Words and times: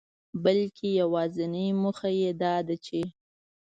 بلکي 0.43 0.89
يوازنۍ 1.01 1.67
موخه 1.81 2.09
يې 2.21 2.29
داده 2.41 2.75
چي 2.85 3.01